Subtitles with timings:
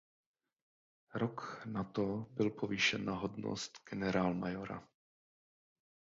[1.13, 4.87] Rok na to byl povýšen do hodnosti generálmajora.